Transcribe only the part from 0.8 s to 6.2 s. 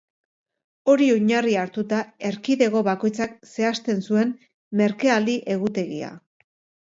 Hori oinarri hartuta, erkidego bakoitzak zehazten zuen merkealdi egutegia.